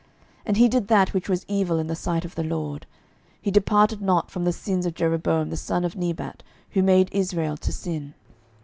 12:015:024 0.39 0.41
And 0.47 0.57
he 0.57 0.67
did 0.67 0.87
that 0.87 1.13
which 1.13 1.29
was 1.29 1.45
evil 1.47 1.77
in 1.77 1.85
the 1.85 1.95
sight 1.95 2.25
of 2.25 2.33
the 2.33 2.43
LORD: 2.43 2.87
he 3.39 3.51
departed 3.51 4.01
not 4.01 4.31
from 4.31 4.45
the 4.45 4.51
sins 4.51 4.87
of 4.87 4.95
Jeroboam 4.95 5.51
the 5.51 5.55
son 5.55 5.85
of 5.85 5.95
Nebat, 5.95 6.41
who 6.71 6.81
made 6.81 7.09
Israel 7.13 7.55
to 7.57 7.71
sin. 7.71 8.15